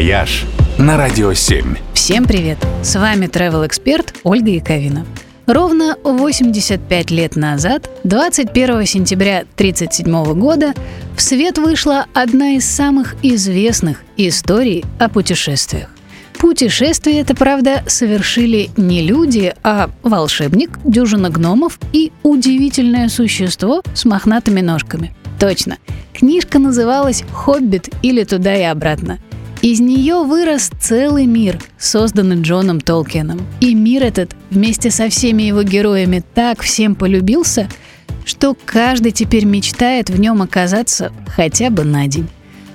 [0.00, 0.46] «Вояж»
[0.78, 1.76] на Радио 7.
[1.92, 2.56] Всем привет!
[2.82, 5.04] С вами travel эксперт Ольга Яковина.
[5.46, 10.72] Ровно 85 лет назад, 21 сентября 1937 года,
[11.14, 15.90] в свет вышла одна из самых известных историй о путешествиях.
[16.38, 24.62] Путешествие это, правда, совершили не люди, а волшебник, дюжина гномов и удивительное существо с мохнатыми
[24.62, 25.14] ножками.
[25.38, 25.76] Точно.
[26.14, 29.18] Книжка называлась «Хоббит» или «Туда и обратно».
[29.62, 33.46] Из нее вырос целый мир, созданный Джоном Толкином.
[33.60, 37.68] И мир этот вместе со всеми его героями так всем полюбился,
[38.24, 42.26] что каждый теперь мечтает в нем оказаться хотя бы на день.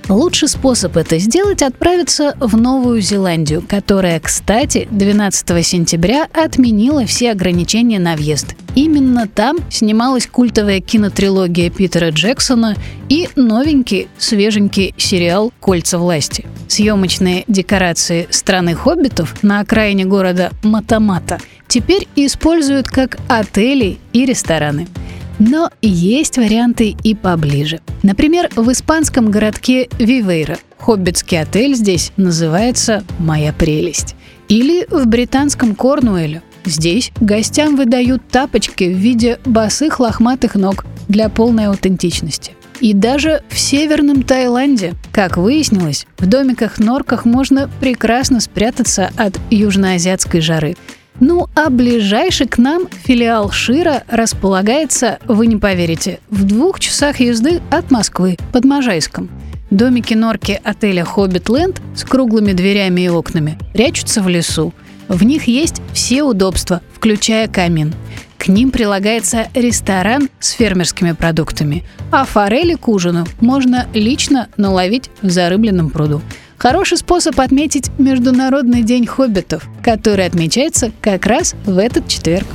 [0.07, 7.97] Лучший способ это сделать– отправиться в Новую Зеландию, которая, кстати, 12 сентября отменила все ограничения
[7.97, 8.55] на въезд.
[8.75, 12.75] Именно там снималась культовая кинотрилогия Питера Джексона
[13.09, 16.45] и новенький, свеженький сериал «Кольца власти».
[16.67, 24.87] Съемочные декорации страны хоббитов на окраине города Матамата теперь используют как отели и рестораны–
[25.39, 27.79] но есть варианты и поближе.
[28.03, 34.15] Например, в испанском городке Вивейра хоббитский отель здесь называется «Моя прелесть».
[34.47, 36.43] Или в британском Корнуэле.
[36.65, 42.53] Здесь гостям выдают тапочки в виде босых лохматых ног для полной аутентичности.
[42.81, 50.75] И даже в северном Таиланде, как выяснилось, в домиках-норках можно прекрасно спрятаться от южноазиатской жары–
[51.19, 57.61] ну а ближайший к нам филиал Шира располагается, вы не поверите, в двух часах езды
[57.69, 59.29] от Москвы, под Можайском.
[59.71, 64.73] Домики-норки отеля «Хоббит Ленд» с круглыми дверями и окнами прячутся в лесу.
[65.07, 67.93] В них есть все удобства, включая камин.
[68.37, 75.29] К ним прилагается ресторан с фермерскими продуктами, а форели к ужину можно лично наловить в
[75.29, 76.21] зарыбленном пруду.
[76.65, 82.47] Хороший способ отметить Международный день хоббитов, который отмечается как раз в этот четверг.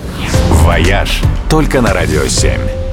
[0.64, 2.89] «Вояж» только на «Радио 7».